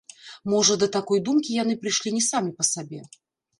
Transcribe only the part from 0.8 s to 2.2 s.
да такой думкі яны прыйшлі